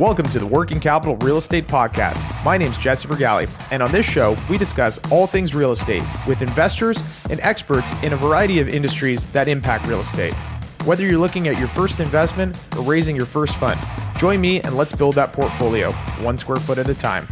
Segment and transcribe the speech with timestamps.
[0.00, 2.24] Welcome to the Working Capital Real Estate Podcast.
[2.42, 6.02] My name is Jesse Fragale, and on this show, we discuss all things real estate
[6.26, 10.32] with investors and experts in a variety of industries that impact real estate.
[10.86, 13.78] Whether you're looking at your first investment or raising your first fund,
[14.16, 15.92] join me and let's build that portfolio
[16.22, 17.28] one square foot at a time.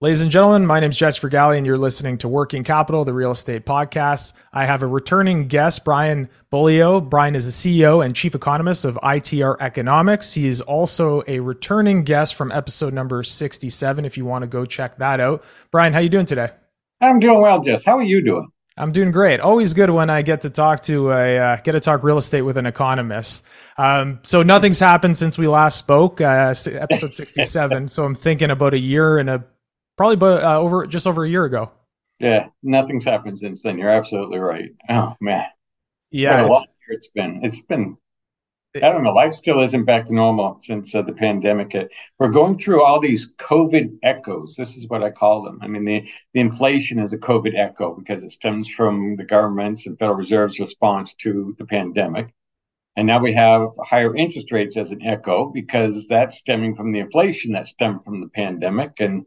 [0.00, 3.12] Ladies and gentlemen, my name is Jess Fragale, and you're listening to Working Capital, the
[3.12, 4.32] real estate podcast.
[4.52, 7.00] I have a returning guest, Brian Beaulieu.
[7.00, 10.34] Brian is the CEO and chief economist of ITR Economics.
[10.34, 14.04] He is also a returning guest from episode number 67.
[14.04, 16.50] If you want to go check that out, Brian, how are you doing today?
[17.00, 17.84] I'm doing well, Jess.
[17.84, 18.46] How are you doing?
[18.76, 19.40] I'm doing great.
[19.40, 22.42] Always good when I get to talk to a uh, get to talk real estate
[22.42, 23.44] with an economist.
[23.76, 27.88] Um, so nothing's happened since we last spoke, uh, episode 67.
[27.88, 29.44] so I'm thinking about a year and a
[29.98, 31.70] probably but uh, over just over a year ago.
[32.18, 33.78] Yeah, nothing's happened since then.
[33.78, 34.70] You're absolutely right.
[34.88, 35.46] Oh man.
[36.10, 37.40] Yeah, it's, it's been.
[37.44, 37.98] It's been.
[38.76, 39.12] I don't know.
[39.12, 41.90] Life still isn't back to normal since uh, the pandemic hit.
[42.18, 44.54] We're going through all these COVID echoes.
[44.56, 45.58] This is what I call them.
[45.62, 49.86] I mean, the, the inflation is a COVID echo because it stems from the government's
[49.86, 52.32] and Federal Reserve's response to the pandemic.
[52.94, 57.00] And now we have higher interest rates as an echo because that's stemming from the
[57.00, 59.00] inflation that stemmed from the pandemic.
[59.00, 59.24] And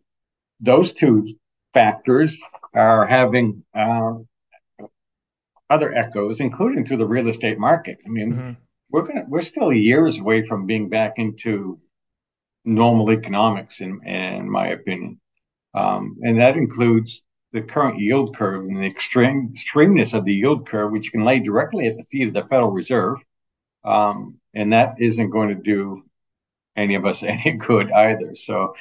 [0.62, 1.28] those two
[1.74, 2.42] factors
[2.74, 4.14] are having uh,
[5.70, 7.98] other echoes, including through the real estate market.
[8.06, 8.52] I mean, mm-hmm.
[8.90, 11.80] we're gonna we're still years away from being back into
[12.64, 15.20] normal economics, in in my opinion,
[15.76, 20.68] um, and that includes the current yield curve and the extreme extremeness of the yield
[20.68, 23.18] curve, which can lay directly at the feet of the Federal Reserve,
[23.84, 26.04] um, and that isn't going to do
[26.76, 28.36] any of us any good either.
[28.36, 28.76] So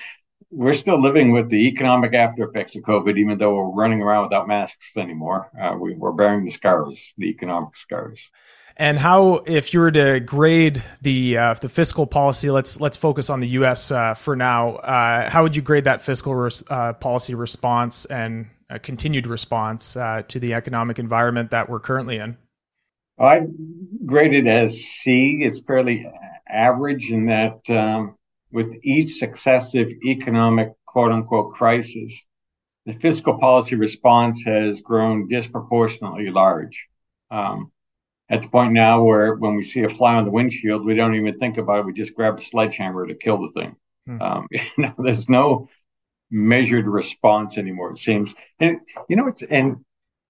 [0.50, 4.24] we're still living with the economic after effects of COVID, even though we're running around
[4.24, 5.50] without masks anymore.
[5.60, 8.30] Uh, we, are bearing the scars, the economic scars.
[8.76, 13.28] And how, if you were to grade the uh, the fiscal policy, let's let's focus
[13.28, 13.90] on the U.S.
[13.90, 14.76] Uh, for now.
[14.76, 18.46] Uh, how would you grade that fiscal res- uh, policy response and
[18.82, 22.38] continued response uh, to the economic environment that we're currently in?
[23.18, 23.42] I
[24.06, 25.40] grade it as C.
[25.42, 26.10] It's fairly
[26.48, 27.68] average in that.
[27.68, 28.16] Um,
[28.52, 32.26] with each successive economic quote unquote crisis,
[32.86, 36.88] the fiscal policy response has grown disproportionately large.
[37.30, 37.70] Um,
[38.28, 41.14] at the point now where when we see a fly on the windshield, we don't
[41.14, 41.86] even think about it.
[41.86, 43.76] We just grab a sledgehammer to kill the thing.
[44.06, 44.22] Hmm.
[44.22, 45.68] Um, you know, there's no
[46.30, 48.34] measured response anymore, it seems.
[48.60, 49.84] And, you know, it's, and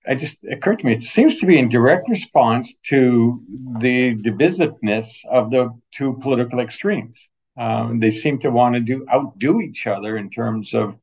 [0.06, 3.42] I just occurred to me, it seems to be in direct response to
[3.78, 7.28] the divisiveness of the two political extremes.
[7.56, 10.96] Um, they seem to want to do outdo each other in terms of,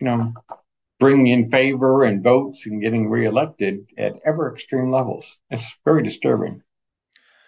[0.00, 0.34] you know,
[1.00, 5.38] bringing in favor and votes and getting reelected at ever extreme levels.
[5.50, 6.62] It's very disturbing.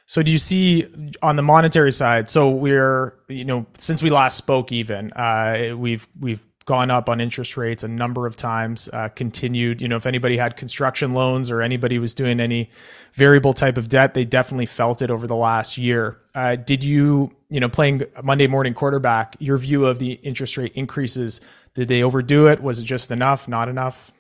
[0.06, 0.86] So do you see
[1.22, 2.30] on the monetary side?
[2.30, 7.20] So we're, you know, since we last spoke, even uh, we've we've gone up on
[7.20, 9.80] interest rates a number of times, uh, continued.
[9.80, 12.70] You know, if anybody had construction loans or anybody was doing any
[13.14, 16.18] variable type of debt, they definitely felt it over the last year.
[16.34, 20.72] Uh, did you, you know, playing Monday morning quarterback, your view of the interest rate
[20.74, 21.40] increases,
[21.74, 22.62] did they overdo it?
[22.62, 24.12] Was it just enough, not enough?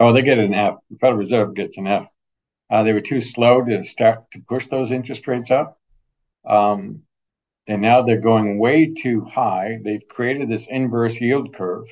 [0.00, 0.76] Oh, they get an F.
[0.90, 2.06] The Federal Reserve gets an F.
[2.70, 5.78] Uh, they were too slow to start to push those interest rates up.
[6.46, 7.02] Um,
[7.66, 9.78] and now they're going way too high.
[9.82, 11.86] They've created this inverse yield curve.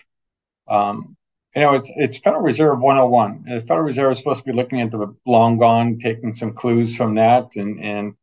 [0.69, 1.16] Um,
[1.54, 3.44] you know, it's it's Federal Reserve 101.
[3.47, 6.97] The Federal Reserve is supposed to be looking at the long gone, taking some clues
[6.97, 7.56] from that.
[7.56, 8.14] And and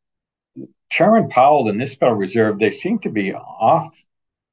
[0.93, 3.99] Chairman Powell and this Federal Reserve, they seem to be off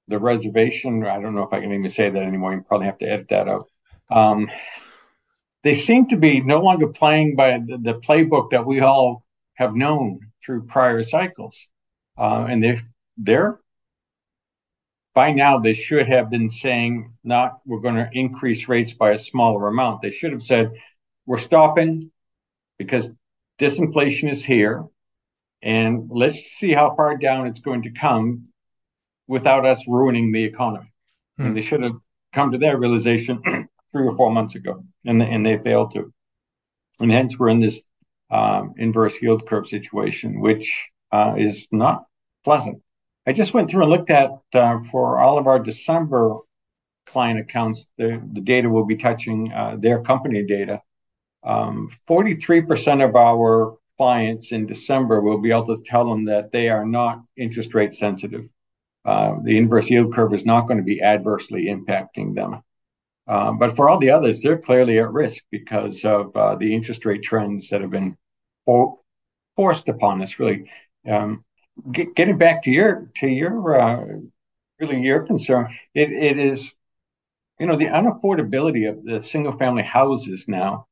[0.09, 1.05] the reservation.
[1.05, 2.55] I don't know if I can even say that anymore.
[2.55, 3.69] You probably have to edit that out.
[4.11, 4.51] Um,
[5.65, 9.75] they seem to be no longer playing by the, the playbook that we all have
[9.75, 11.69] known through prior cycles.
[12.17, 12.81] Uh, and they
[13.19, 13.61] they're
[15.15, 19.19] by now they should have been saying not we're going to increase rates by a
[19.19, 20.01] smaller amount.
[20.01, 20.73] They should have said
[21.27, 22.11] we're stopping
[22.79, 23.13] because
[23.59, 24.87] disinflation is here,
[25.63, 28.49] and let's see how far down it's going to come
[29.27, 30.93] without us ruining the economy.
[31.37, 31.47] Hmm.
[31.47, 31.97] And they should have
[32.33, 33.43] come to that realization
[33.93, 36.13] three or four months ago, and and they failed to.
[36.99, 37.81] And hence we're in this
[38.31, 42.05] um, inverse yield curve situation, which uh, is not
[42.45, 42.83] pleasant.
[43.27, 46.39] I just went through and looked at uh, for all of our December
[47.07, 50.81] client accounts, the, the data will be touching uh, their company data.
[51.43, 56.71] Um, 43% of our clients in December will be able to tell them that they
[56.71, 58.49] are not interest rate sensitive.
[59.05, 62.63] Uh, the inverse yield curve is not going to be adversely impacting them.
[63.29, 67.05] Um, but for all the others, they're clearly at risk because of uh, the interest
[67.05, 68.17] rate trends that have been
[68.65, 69.01] for-
[69.55, 70.71] forced upon us, really.
[71.07, 71.45] Um,
[71.93, 74.07] get, getting back to your to your uh,
[74.81, 76.75] really your concern, it, it is,
[77.59, 80.87] you know, the unaffordability of the single family houses now.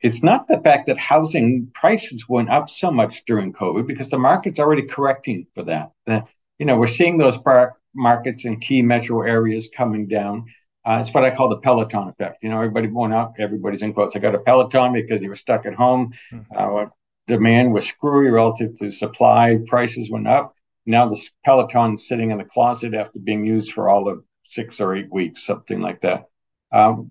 [0.00, 4.18] It's not the fact that housing prices went up so much during COVID because the
[4.18, 5.90] market's already correcting for that.
[6.06, 6.24] The,
[6.58, 10.46] you know, we're seeing those par- markets in key metro areas coming down.
[10.84, 12.42] Uh, it's what I call the Peloton effect.
[12.42, 14.14] You know, everybody going out, everybody's in quotes.
[14.14, 16.12] I got a Peloton because you were stuck at home.
[16.32, 16.56] Mm-hmm.
[16.56, 16.86] Uh,
[17.26, 19.58] demand was screwy relative to supply.
[19.66, 20.54] Prices went up.
[20.86, 24.94] Now the Peloton's sitting in the closet after being used for all of six or
[24.94, 26.24] eight weeks, something like that.
[26.72, 27.10] Um,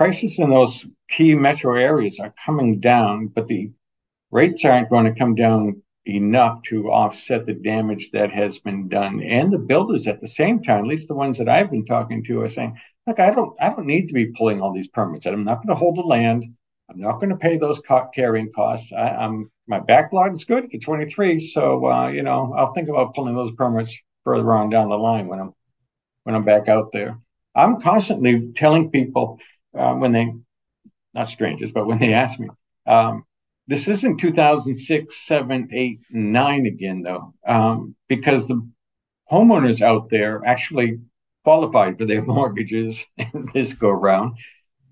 [0.00, 3.70] prices in those key metro areas are coming down, but the
[4.30, 9.22] rates aren't going to come down enough to offset the damage that has been done.
[9.22, 12.24] And the builders at the same time, at least the ones that I've been talking
[12.24, 15.26] to, are saying, look, I don't I don't need to be pulling all these permits.
[15.26, 16.46] I'm not going to hold the land.
[16.88, 17.82] I'm not going to pay those
[18.14, 18.94] carrying costs.
[18.94, 23.14] I, am my backlog is good for 23, so uh, you know I'll think about
[23.14, 25.52] pulling those permits further on down the line when I'm
[26.24, 27.18] when I'm back out there.
[27.54, 29.38] I'm constantly telling people
[29.76, 30.32] uh, when they,
[31.14, 32.48] not strangers, but when they ask me,
[32.86, 33.24] um,
[33.66, 38.68] this isn't 2006, 7, 8, 9 again, though, um, because the
[39.30, 40.98] homeowners out there actually
[41.44, 43.06] qualified for their mortgages
[43.54, 44.36] this go round.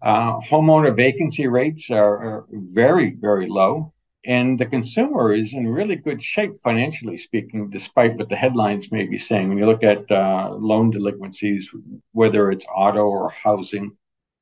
[0.01, 3.93] Uh, homeowner vacancy rates are, are, very, very low,
[4.25, 9.07] and the consumer is in really good shape financially speaking, despite what the headlines may
[9.07, 9.49] be saying.
[9.49, 11.69] When you look at uh, loan delinquencies,
[12.13, 13.97] whether it's auto or housing,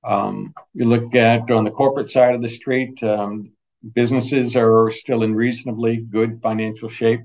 [0.07, 3.51] um, you look at on the corporate side of the street, um,
[3.95, 7.21] businesses are still in reasonably good financial shape.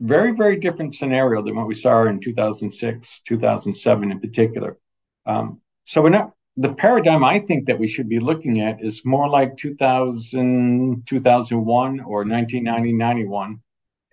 [0.00, 4.76] Very, very different scenario than what we saw in 2006, 2007 in particular.
[5.24, 9.04] Um, so we're not, the paradigm I think that we should be looking at is
[9.04, 13.60] more like 2000, 2001 or 1990, 91.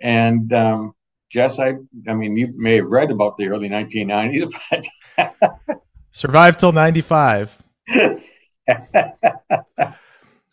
[0.01, 0.95] And um,
[1.30, 1.75] Jess, I,
[2.07, 4.53] I mean, you may have read about the early 1990s,
[5.18, 5.81] but
[6.13, 7.62] survived till 95.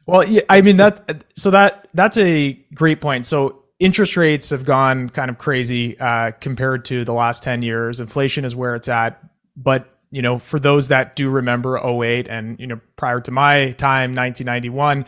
[0.07, 1.23] Well, yeah, I mean that.
[1.37, 3.27] So that that's a great point.
[3.27, 8.01] So interest rates have gone kind of crazy uh, compared to the last ten years.
[8.01, 9.23] Inflation is where it's at,
[9.57, 13.71] but you know, for those that do remember 08 and you know prior to my
[13.73, 15.07] time, 1991.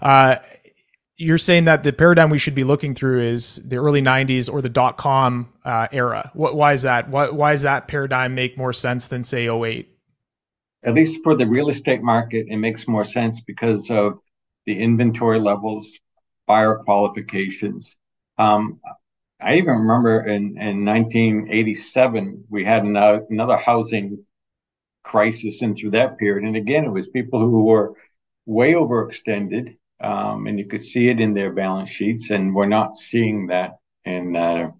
[0.00, 0.36] Uh,
[1.16, 4.62] you're saying that the paradigm we should be looking through is the early 90s or
[4.62, 6.30] the dot com uh, era.
[6.34, 7.08] What, why is that?
[7.08, 9.88] Why, why does that paradigm make more sense than say 08?
[10.84, 14.18] At least for the real estate market, it makes more sense because of
[14.66, 15.98] the inventory levels,
[16.46, 17.96] buyer qualifications.
[18.38, 18.80] Um,
[19.40, 24.24] I even remember in, in 1987, we had another, another housing
[25.02, 26.46] crisis and through that period.
[26.46, 27.94] And again, it was people who were
[28.46, 32.30] way overextended, um, and you could see it in their balance sheets.
[32.30, 34.70] And we're not seeing that in uh,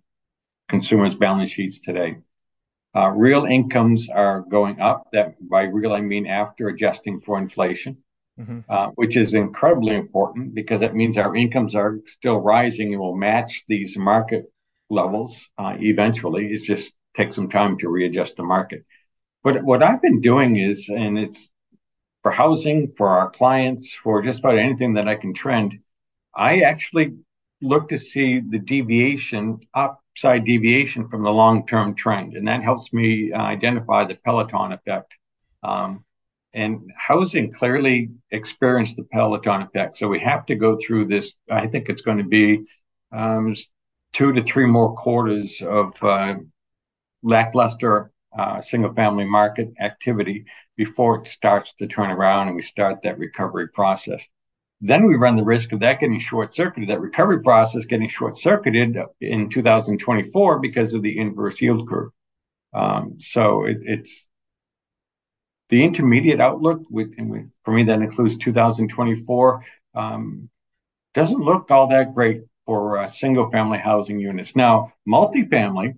[0.68, 2.16] consumers' balance sheets today.
[2.94, 5.08] Uh, real incomes are going up.
[5.12, 7.98] That by real, I mean after adjusting for inflation
[8.38, 8.60] mm-hmm.
[8.68, 13.16] uh, which is incredibly important because that means our incomes are still rising and will
[13.16, 14.52] match these market
[14.90, 16.52] levels uh, eventually.
[16.52, 18.84] It just takes some time to readjust the market.
[19.42, 21.50] But what I've been doing is, and it's
[22.22, 25.78] for housing, for our clients, for just about anything that I can trend,
[26.34, 27.14] I actually
[27.60, 29.60] look to see the deviation,
[30.14, 32.34] upside deviation from the long term trend.
[32.36, 35.12] And that helps me uh, identify the Peloton effect.
[35.64, 36.04] Um,
[36.52, 39.96] and housing clearly experienced the Peloton effect.
[39.96, 41.34] So we have to go through this.
[41.50, 42.62] I think it's going to be
[43.10, 43.56] um,
[44.12, 46.36] two to three more quarters of uh,
[47.24, 50.44] lackluster uh, single family market activity
[50.76, 54.28] before it starts to turn around and we start that recovery process.
[54.80, 58.36] Then we run the risk of that getting short circuited, that recovery process getting short
[58.36, 62.10] circuited in 2024 because of the inverse yield curve.
[62.74, 64.28] Um, so it, it's
[65.68, 66.82] the intermediate outlook,
[67.64, 69.64] for me, that includes 2024,
[69.94, 70.50] um,
[71.14, 74.54] doesn't look all that great for uh, single-family housing units.
[74.56, 75.94] Now, multifamily,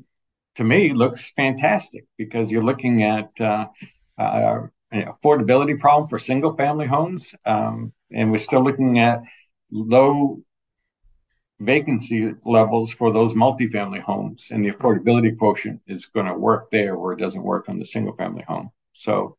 [0.56, 3.66] to me, looks fantastic because you're looking at uh,
[4.18, 4.66] uh,
[5.04, 9.22] affordability problem for single-family homes, um, and we're still looking at
[9.70, 10.40] low
[11.58, 16.96] vacancy levels for those multifamily homes, and the affordability quotient is going to work there
[16.96, 18.70] where it doesn't work on the single-family home.
[18.92, 19.36] So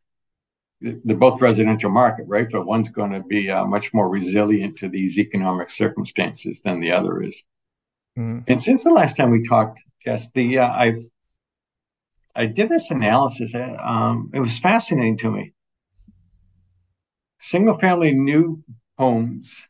[0.82, 2.48] they're both residential market, right?
[2.52, 6.92] But one's going to be uh, much more resilient to these economic circumstances than the
[6.92, 7.44] other is.
[8.18, 8.52] Mm-hmm.
[8.52, 11.04] And since the last time we talked, Jess, the uh, I've
[12.38, 13.56] I did this analysis.
[13.56, 15.54] Uh, um, it was fascinating to me.
[17.40, 18.64] Single family new
[18.98, 19.68] homes,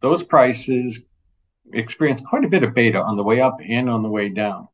[0.00, 1.04] those prices
[1.72, 4.66] experience quite a bit of beta on the way up and on the way down.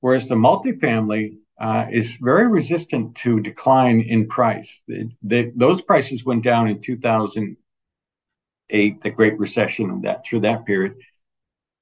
[0.00, 4.82] Whereas the multifamily uh, is very resistant to decline in price.
[5.22, 10.94] They, those prices went down in 2008, the Great Recession, that through that period.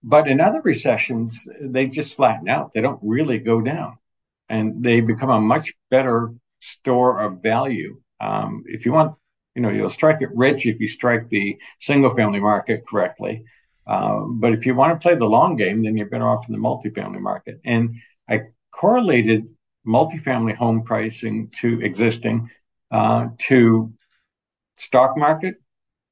[0.02, 2.72] But in other recessions, they just flatten out.
[2.72, 3.98] They don't really go down,
[4.48, 8.00] and they become a much better store of value.
[8.20, 9.16] Um, if you want,
[9.54, 13.44] you know, you'll strike it rich if you strike the single-family market correctly.
[13.86, 16.52] Um, but if you want to play the long game, then you're better off in
[16.52, 17.60] the multifamily market.
[17.64, 17.96] And
[18.28, 18.40] I
[18.72, 19.48] correlated
[19.86, 22.50] multifamily home pricing to existing
[22.90, 23.92] uh, to
[24.76, 25.56] stock market.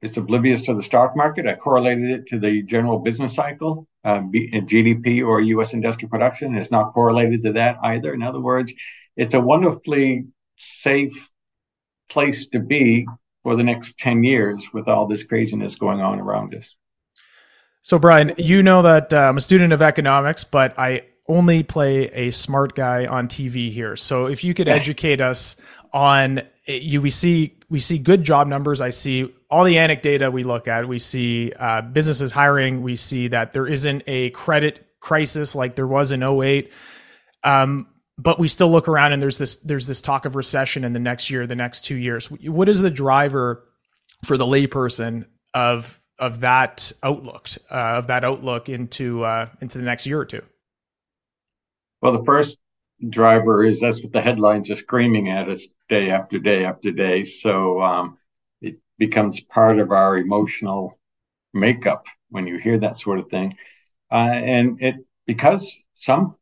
[0.02, 1.46] It's oblivious to the stock market.
[1.46, 5.72] I correlated it to the general business cycle, uh, GDP or U.S.
[5.72, 6.54] industrial production.
[6.54, 8.12] It's not correlated to that either.
[8.12, 8.72] In other words,
[9.16, 11.30] it's a wonderfully safe
[12.08, 13.06] place to be
[13.42, 16.76] for the next 10 years with all this craziness going on around us.
[17.82, 22.06] So, Brian, you know that uh, I'm a student of economics, but I only play
[22.08, 23.96] a smart guy on TV here.
[23.96, 25.56] So if you could educate us
[25.92, 28.80] on you, we see we see good job numbers.
[28.80, 30.88] I see all the anecdata we look at.
[30.88, 32.82] We see uh, businesses hiring.
[32.82, 36.72] We see that there isn't a credit crisis like there was in 08.
[37.42, 40.92] Um, but we still look around and there's this there's this talk of recession in
[40.92, 42.30] the next year, the next two years.
[42.30, 43.64] What is the driver
[44.24, 49.84] for the layperson of of that outlook uh, of that outlook into uh, into the
[49.84, 50.42] next year or two?
[52.00, 52.58] Well, the first
[53.10, 57.22] driver is that's what the headlines are screaming at us day after day after day.
[57.22, 58.18] So um,
[58.60, 60.98] it becomes part of our emotional
[61.52, 63.56] makeup when you hear that sort of thing.
[64.10, 64.96] Uh, and it
[65.26, 66.36] because some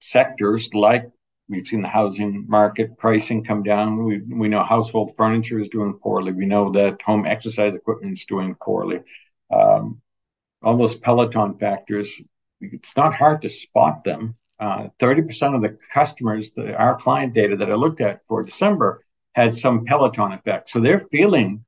[0.00, 1.10] sectors like
[1.48, 4.04] we've seen the housing market pricing come down.
[4.04, 6.32] We we know household furniture is doing poorly.
[6.32, 9.00] We know that home exercise equipment is doing poorly.
[9.50, 10.00] Um,
[10.62, 12.22] all those Peloton factors,
[12.60, 17.56] it's not hard to spot them uh, 30% of the customers, the, our client data
[17.56, 20.68] that I looked at for December had some Peloton effect.
[20.68, 21.64] So they're feeling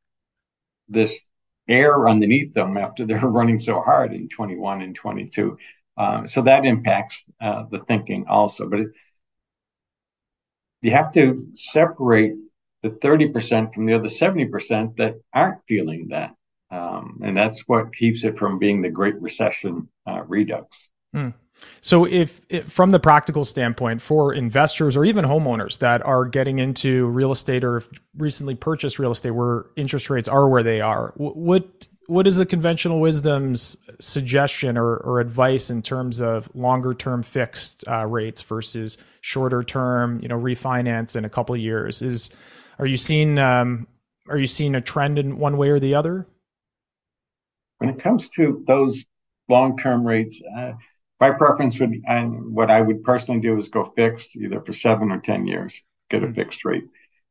[0.88, 1.25] this
[1.69, 5.59] air underneath them after they're running so hard in 21 and 22.
[5.97, 8.69] Uh, so that impacts uh, the thinking also.
[8.69, 8.81] But
[10.83, 12.35] you have to separate
[12.83, 16.35] the 30% from the other 70% that aren't feeling that.
[16.71, 20.90] Um, and that's what keeps it from being the Great Recession uh, redux.
[21.16, 21.30] Hmm.
[21.80, 26.58] So, if, if, from the practical standpoint, for investors or even homeowners that are getting
[26.58, 27.82] into real estate or
[28.18, 32.44] recently purchased real estate where interest rates are where they are, what what is the
[32.44, 38.99] conventional wisdom's suggestion or, or advice in terms of longer term fixed uh, rates versus
[39.23, 42.02] shorter term, you know, refinance in a couple years?
[42.02, 42.28] Is
[42.78, 43.87] are you seeing um,
[44.28, 46.26] are you seeing a trend in one way or the other?
[47.78, 49.02] When it comes to those
[49.49, 50.40] long term rates.
[50.56, 50.73] Uh,
[51.20, 55.11] my preference would, and what I would personally do is go fixed either for seven
[55.11, 56.35] or 10 years, get a hmm.
[56.35, 56.85] fixed rate.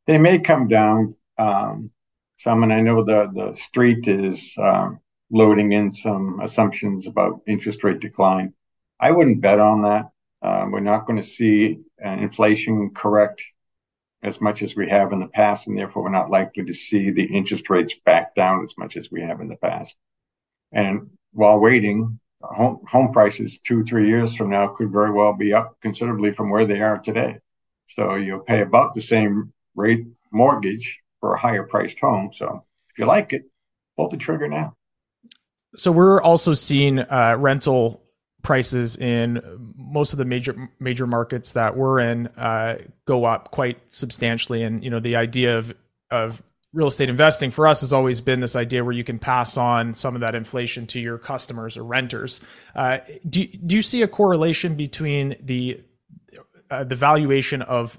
[0.08, 1.92] They may come down um,
[2.38, 5.00] some, and I know the, the street is um,
[5.32, 8.54] loading in some assumptions about interest rate decline.
[9.00, 10.10] I wouldn't bet on that.
[10.42, 13.44] Um, we're not going to see inflation correct
[14.22, 17.12] as much as we have in the past, and therefore we're not likely to see
[17.12, 19.96] the interest rates back down as much as we have in the past.
[20.72, 22.20] And while waiting,
[22.54, 26.50] home, home prices two, three years from now could very well be up considerably from
[26.50, 27.40] where they are today.
[27.88, 32.32] So you'll pay about the same rate mortgage for a higher priced home.
[32.34, 33.44] So if you like it,
[33.96, 34.75] pull the trigger now.
[35.75, 38.02] So we're also seeing uh, rental
[38.42, 39.42] prices in
[39.75, 44.84] most of the major major markets that we're in uh, go up quite substantially, and
[44.84, 45.74] you know the idea of
[46.12, 46.42] of
[46.75, 49.94] real estate investing for us has always been this idea where you can pass on
[49.94, 52.41] some of that inflation to your customers or renters.
[52.75, 55.79] Uh, do, do you see a correlation between the
[56.70, 57.98] uh, the valuation of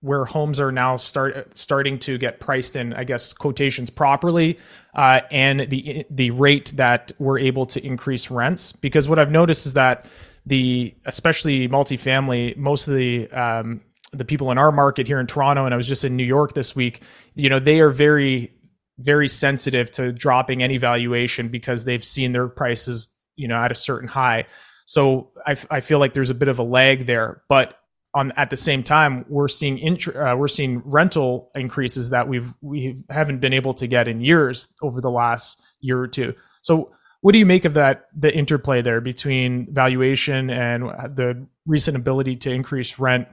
[0.00, 4.58] where homes are now start starting to get priced in, I guess quotations properly,
[4.94, 8.72] uh, and the the rate that we're able to increase rents?
[8.72, 10.06] Because what I've noticed is that
[10.46, 15.64] the especially multifamily, most of the um, the people in our market here in Toronto,
[15.64, 17.02] and I was just in New York this week,
[17.34, 18.52] you know, they are very,
[18.98, 23.76] very sensitive to dropping any valuation because they've seen their prices, you know, at a
[23.76, 24.46] certain high.
[24.86, 27.76] So I, I feel like there's a bit of a lag there, but
[28.12, 32.52] on at the same time, we're seeing int- uh, we're seeing rental increases that we've
[32.60, 36.34] we haven't been able to get in years over the last year or two.
[36.62, 36.90] So
[37.20, 42.36] what do you make of that the interplay there between valuation and the recent ability
[42.36, 43.28] to increase rent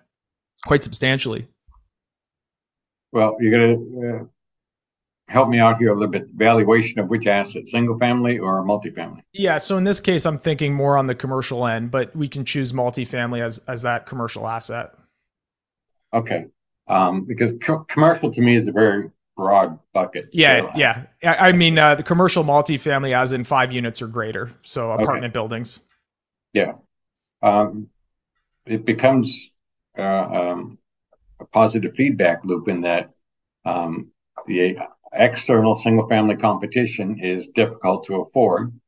[0.67, 1.47] quite substantially.
[3.11, 4.25] Well, you're going to uh,
[5.29, 6.27] help me out here a little bit.
[6.35, 9.21] Valuation of which asset, single family or multifamily?
[9.33, 9.57] Yeah.
[9.57, 12.73] So in this case, I'm thinking more on the commercial end, but we can choose
[12.73, 14.91] multifamily as as that commercial asset.
[16.13, 16.47] Okay.
[16.87, 20.29] Um, because co- commercial to me is a very broad bucket.
[20.31, 21.03] Yeah, so, yeah.
[21.23, 25.25] I, I mean, uh, the commercial multifamily, as in five units or greater, so apartment
[25.25, 25.33] okay.
[25.33, 25.81] buildings.
[26.53, 26.73] Yeah,
[27.41, 27.89] um,
[28.65, 29.51] it becomes
[30.01, 30.77] um,
[31.39, 33.11] a positive feedback loop in that
[33.65, 34.11] um,
[34.47, 34.77] the
[35.13, 38.79] external single-family competition is difficult to afford,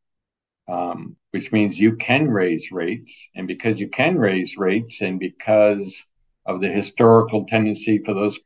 [0.67, 6.05] um, which means you can raise rates, and because you can raise rates, and because
[6.45, 8.39] of the historical tendency for those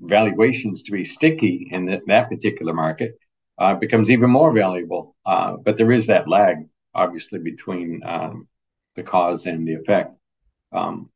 [0.00, 3.18] valuations to be sticky in that particular market
[3.58, 5.16] uh, becomes even more valuable.
[5.24, 6.56] Uh, but there is that lag,
[6.94, 8.46] obviously, between um,
[8.94, 10.14] the cause and the effect.
[10.72, 11.10] Um,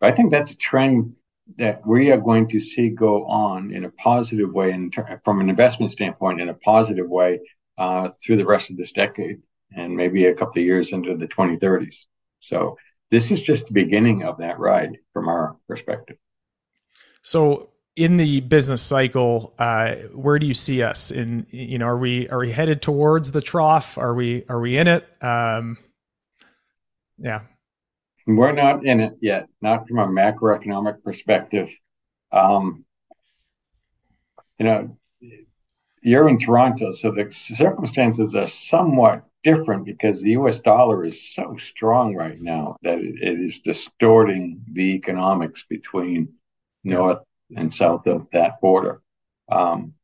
[0.00, 1.14] I think that's a trend
[1.56, 5.50] that we are going to see go on in a positive way, and from an
[5.50, 7.40] investment standpoint, in a positive way
[7.78, 9.42] uh, through the rest of this decade
[9.76, 12.04] and maybe a couple of years into the 2030s.
[12.40, 12.78] So
[13.10, 16.16] this is just the beginning of that ride from our perspective.
[17.22, 21.10] So in the business cycle, uh, where do you see us?
[21.10, 23.98] In you know, are we are we headed towards the trough?
[23.98, 25.06] Are we are we in it?
[25.20, 25.78] Um,
[27.18, 27.42] yeah,
[28.26, 29.48] we're not in it yet.
[29.60, 31.70] Not from a macroeconomic perspective.
[32.32, 32.84] Um,
[34.58, 34.96] you know,
[36.02, 40.60] you're in Toronto, so the circumstances are somewhat different because the U.S.
[40.60, 46.34] dollar is so strong right now that it, it is distorting the economics between
[46.82, 47.18] north
[47.56, 49.00] and south of that border.
[49.50, 49.94] Um,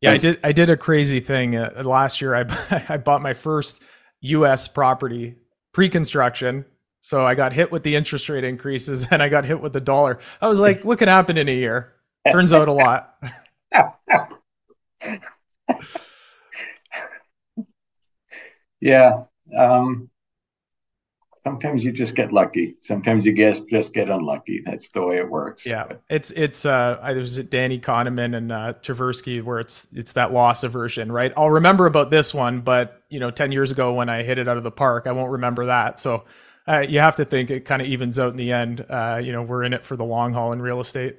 [0.00, 0.40] yeah, I did.
[0.42, 2.34] I did a crazy thing uh, last year.
[2.34, 3.82] I I bought my first
[4.20, 4.66] U.S.
[4.66, 5.36] property
[5.80, 6.66] pre-construction,
[7.00, 9.80] so I got hit with the interest rate increases, and I got hit with the
[9.80, 10.18] dollar.
[10.42, 11.94] I was like, "What can happen in a year?"
[12.30, 13.16] Turns out a lot.
[18.82, 19.22] yeah.
[19.56, 20.10] Um,
[21.44, 22.76] sometimes you just get lucky.
[22.82, 24.62] Sometimes you guess just get unlucky.
[24.64, 25.66] That's the way it works.
[25.66, 30.12] Yeah, it's it's uh, I was at Danny Kahneman and uh, Tversky where it's it's
[30.12, 31.32] that loss aversion, right?
[31.36, 34.48] I'll remember about this one, but you know, ten years ago when I hit it
[34.48, 35.98] out of the park, I won't remember that.
[35.98, 36.24] So
[36.66, 38.84] uh, you have to think it kind of evens out in the end.
[38.88, 41.18] Uh, you know, we're in it for the long haul in real estate.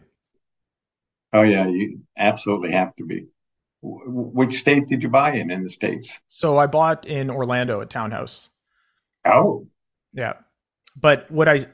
[1.33, 3.27] Oh yeah, you absolutely have to be.
[3.81, 6.19] Which state did you buy in in the states?
[6.27, 8.51] So I bought in Orlando at Townhouse.
[9.25, 9.67] Oh,
[10.13, 10.33] yeah.
[10.95, 11.65] But what I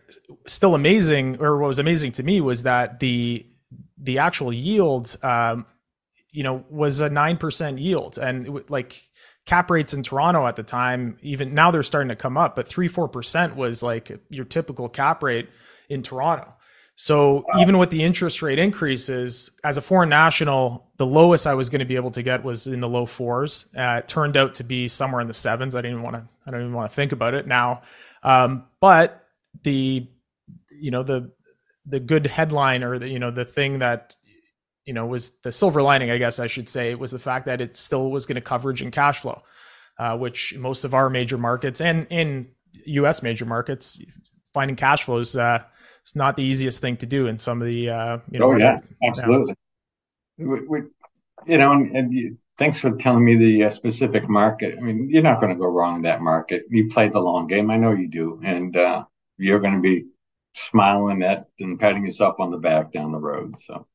[0.45, 3.45] still amazing, or what was amazing to me, was that the
[3.97, 5.65] the actual yield, um,
[6.31, 9.01] you know, was a nine percent yield, and it, like
[9.45, 12.67] cap rates in Toronto at the time, even now they're starting to come up, but
[12.67, 15.49] three four percent was like your typical cap rate
[15.89, 16.53] in Toronto.
[16.99, 17.61] So wow.
[17.61, 21.79] even with the interest rate increases, as a foreign national, the lowest I was going
[21.79, 23.67] to be able to get was in the low fours.
[23.77, 25.75] Uh, it turned out to be somewhere in the sevens.
[25.75, 26.27] I didn't want to.
[26.45, 27.83] I don't even want to think about it now.
[28.23, 29.25] Um, but
[29.63, 30.07] the
[30.69, 31.31] you know the
[31.85, 34.15] the good headline or the you know the thing that
[34.85, 37.61] you know was the silver lining, I guess I should say, was the fact that
[37.61, 39.41] it still was going to coverage and cash flow,
[39.97, 42.47] uh, which most of our major markets and in
[42.85, 43.23] U.S.
[43.23, 43.99] major markets,
[44.53, 45.63] finding cash flows uh,
[46.05, 48.53] is not the easiest thing to do in some of the uh, you know.
[48.53, 49.55] Oh yeah, absolutely.
[50.37, 50.87] You know, we, we,
[51.45, 54.77] you know, and, and you, thanks for telling me the uh, specific market.
[54.77, 56.63] I mean, you're not going to go wrong in that market.
[56.69, 57.69] You play the long game.
[57.69, 58.39] I know you do.
[58.43, 59.05] And uh,
[59.37, 60.05] you're going to be
[60.53, 63.57] smiling at and patting yourself on the back down the road.
[63.59, 63.87] So.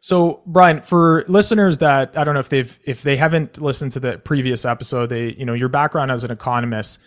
[0.00, 4.00] So Brian, for listeners that I don't know if they've if they haven't listened to
[4.00, 6.98] the previous episode, they you know your background as an economist,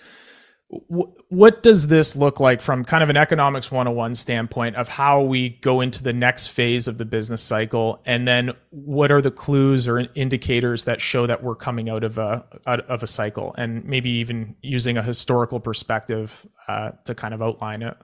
[0.69, 5.49] what does this look like from kind of an economics 101 standpoint of how we
[5.61, 8.01] go into the next phase of the business cycle?
[8.05, 12.17] And then what are the clues or indicators that show that we're coming out of
[12.17, 13.55] a out of a cycle?
[13.57, 17.95] And maybe even using a historical perspective uh, to kind of outline it.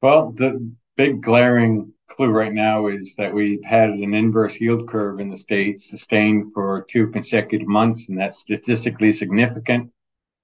[0.00, 5.20] Well the big glaring clue right now is that we've had an inverse yield curve
[5.20, 9.90] in the states sustained for two consecutive months and that's statistically significant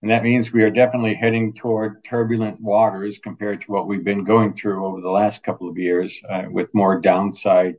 [0.03, 4.25] and that means we are definitely heading toward turbulent waters compared to what we've been
[4.25, 7.77] going through over the last couple of years uh, with more downside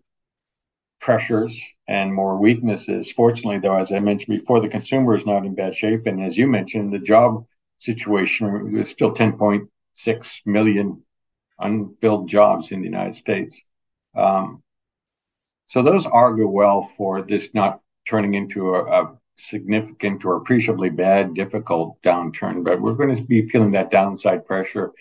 [1.00, 3.12] pressures and more weaknesses.
[3.12, 6.08] Fortunately, though, as I mentioned before, the consumer is not in bad shape.
[6.08, 7.46] And as you mentioned, the job
[7.78, 11.04] situation is still 10.6 million
[11.60, 13.62] unfilled jobs in the United States.
[14.16, 14.64] Um,
[15.68, 21.34] so those argue well for this not turning into a, a significant or appreciably bad,
[21.34, 24.92] difficult downturn, but we're going to be feeling that downside pressure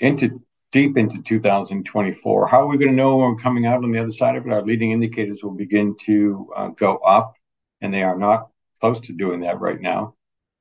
[0.00, 2.46] into deep into 2024.
[2.46, 4.46] How are we going to know when we're coming out on the other side of
[4.46, 4.52] it?
[4.52, 7.34] Our leading indicators will begin to uh, go up,
[7.80, 8.48] and they are not
[8.80, 10.14] close to doing that right now.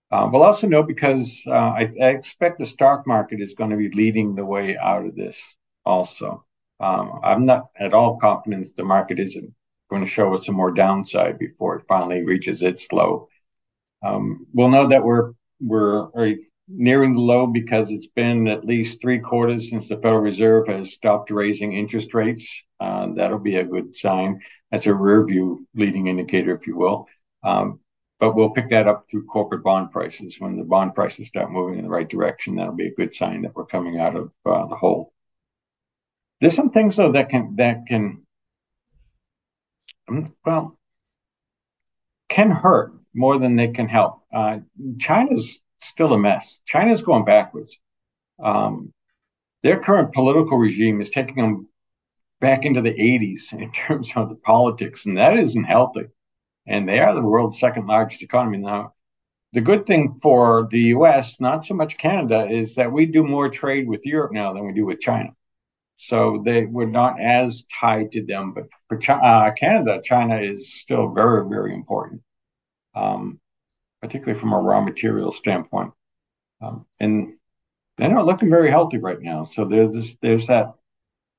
[0.09, 3.75] Um, we'll also know because uh, I, I, expect the stock market is going to
[3.75, 6.45] be leading the way out of this also.
[6.79, 9.53] Um, I'm not at all confident the market isn't
[9.89, 13.29] going to show us some more downside before it finally reaches its low.
[14.03, 16.09] Um, we'll know that we're we're
[16.67, 20.91] nearing the low because it's been at least three quarters since the Federal Reserve has
[20.91, 22.63] stopped raising interest rates.
[22.79, 24.41] Uh, that'll be a good sign.
[24.71, 27.07] That's a rear view leading indicator, if you will.
[27.43, 27.79] Um,
[28.19, 30.39] but we'll pick that up through corporate bond prices.
[30.39, 33.43] When the bond prices start moving in the right direction, that'll be a good sign
[33.43, 35.13] that we're coming out of uh, the hole.
[36.41, 38.26] There's some things though that can that can
[40.45, 40.77] well
[42.29, 44.21] can hurt more than they can help.
[44.33, 44.59] Uh,
[44.99, 46.61] China's still a mess.
[46.65, 47.79] China's going backwards.
[48.43, 48.93] Um,
[49.63, 51.67] their current political regime is taking them
[52.39, 56.07] back into the 80s in terms of the politics, and that isn't healthy
[56.67, 58.93] and they are the world's second largest economy now.
[59.53, 63.49] The good thing for the US, not so much Canada, is that we do more
[63.49, 65.29] trade with Europe now than we do with China.
[65.97, 68.53] So they we're not as tied to them.
[68.53, 72.21] But for China, uh, Canada, China is still very, very important,
[72.95, 73.39] um,
[74.01, 75.93] particularly from a raw material standpoint.
[76.61, 77.37] Um, and
[77.97, 79.43] they're not looking very healthy right now.
[79.43, 80.73] So there's this, there's that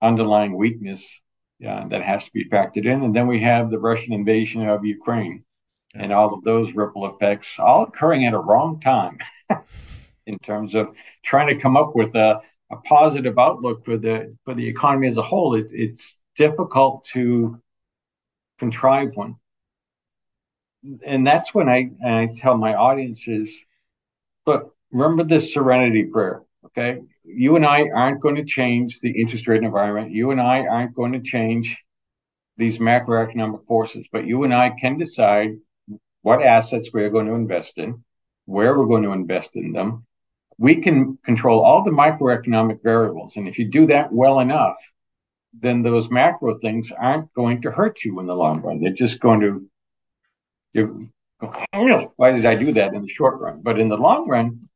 [0.03, 1.21] underlying weakness
[1.59, 3.03] yeah, that has to be factored in.
[3.03, 5.45] And then we have the Russian invasion of Ukraine
[5.95, 6.03] yeah.
[6.03, 9.19] and all of those ripple effects, all occurring at a wrong time
[10.27, 10.95] in terms of
[11.25, 15.17] trying to come up with a, a positive outlook for the for the economy as
[15.17, 15.55] a whole.
[15.55, 17.61] It, it's difficult to
[18.59, 19.37] contrive one.
[21.05, 23.57] And that's when I, I tell my audiences,
[24.47, 27.01] look, remember this serenity prayer, okay?
[27.29, 30.11] you and I aren't going to change the interest rate environment.
[30.11, 31.85] You and I aren't going to change
[32.57, 35.59] these macroeconomic forces, but you and I can decide
[36.23, 38.03] what assets we're going to invest in,
[38.47, 40.07] where we're going to invest in them.
[40.59, 43.37] We can control all the microeconomic variables.
[43.37, 44.77] And if you do that well enough,
[45.53, 48.81] then those macro things aren't going to hurt you in the long run.
[48.81, 49.69] They're just going to,
[50.73, 53.61] you, go, oh, why did I do that in the short run?
[53.63, 54.69] But in the long run,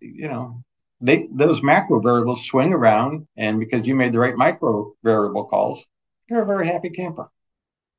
[0.00, 0.62] you know,
[1.00, 5.86] they those macro variables swing around, and because you made the right micro variable calls,
[6.28, 7.30] you're a very happy camper.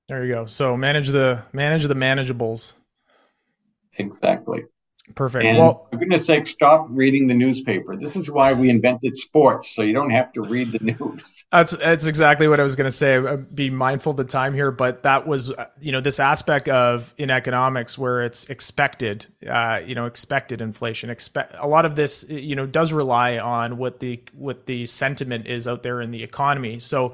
[0.07, 0.45] There you go.
[0.45, 2.73] So manage the manage the manageables.
[3.97, 4.65] Exactly.
[5.15, 5.45] Perfect.
[5.45, 7.95] And well, for goodness sake, stop reading the newspaper.
[7.95, 11.45] This is why we invented sports, so you don't have to read the news.
[11.51, 13.17] That's that's exactly what I was going to say.
[13.17, 16.69] Uh, be mindful of the time here, but that was uh, you know this aspect
[16.69, 21.09] of in economics where it's expected, uh, you know, expected inflation.
[21.09, 25.47] Expect a lot of this, you know, does rely on what the what the sentiment
[25.47, 26.79] is out there in the economy.
[26.79, 27.13] So.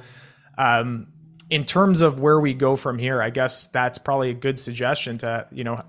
[0.57, 1.07] Um,
[1.49, 5.17] in terms of where we go from here, I guess that's probably a good suggestion
[5.19, 5.81] to you know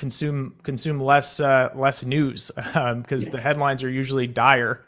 [0.00, 4.84] consume consume less uh, less news because um, the headlines are usually dire.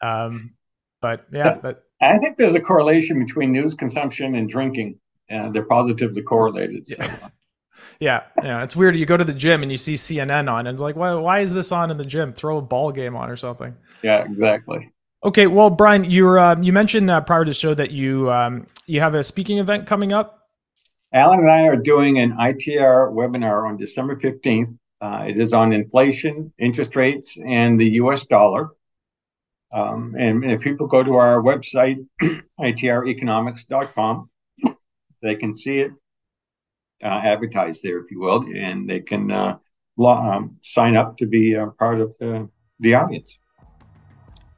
[0.00, 0.54] Um,
[1.00, 4.98] but yeah, but, I think there's a correlation between news consumption and drinking,
[5.28, 6.86] and they're positively correlated.
[6.86, 6.96] So.
[6.98, 7.28] Yeah.
[8.00, 8.96] yeah, yeah, it's weird.
[8.96, 11.40] You go to the gym and you see CNN on, and it's like, why, why
[11.40, 12.32] is this on in the gym?
[12.32, 13.76] Throw a ball game on or something.
[14.02, 14.92] Yeah, exactly.
[15.24, 18.68] Okay, well, Brian, you uh, you mentioned uh, prior to the show that you um,
[18.86, 20.41] you have a speaking event coming up.
[21.14, 24.78] Alan and I are doing an ITR webinar on December 15th.
[25.00, 28.70] Uh, it is on inflation, interest rates, and the US dollar.
[29.72, 32.06] Um, and, if people go to our website,
[32.60, 34.30] itreconomics.com,
[35.22, 35.92] they can see it
[37.02, 39.58] uh, advertised there, if you will, and they can uh,
[39.98, 42.48] um, sign up to be part of the,
[42.80, 43.38] the audience.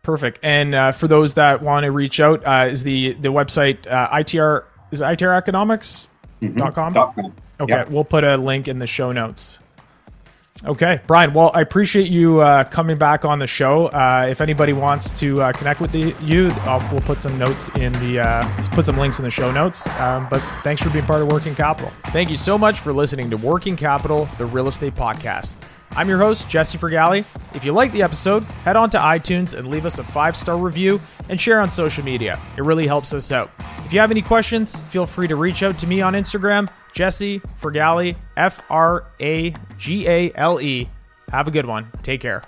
[0.03, 0.41] Perfect.
[0.43, 4.09] And uh, for those that want to reach out, uh, is the the website uh,
[4.11, 6.11] ITR is ITR Economics?
[6.49, 6.93] Dot com?
[6.93, 7.33] Dot com.
[7.61, 7.91] Okay, yep.
[7.91, 9.59] we'll put a link in the show notes.
[10.65, 11.35] Okay, Brian.
[11.35, 13.87] Well, I appreciate you uh, coming back on the show.
[13.87, 17.71] Uh, if anybody wants to uh, connect with the, you, I'll, we'll put some notes
[17.71, 19.89] in the uh, put some links in the show notes.
[19.99, 21.93] Um, but thanks for being part of Working Capital.
[22.13, 25.57] Thank you so much for listening to Working Capital, the real estate podcast.
[25.97, 27.25] I'm your host, Jesse Fragale.
[27.55, 30.59] If you like the episode, head on to iTunes and leave us a five star
[30.59, 32.41] review and share on social media.
[32.57, 33.51] It really helps us out.
[33.85, 37.41] If you have any questions, feel free to reach out to me on Instagram, Jesse
[37.61, 40.89] Fragale, F R A G A L E.
[41.31, 41.91] Have a good one.
[42.03, 42.43] Take care.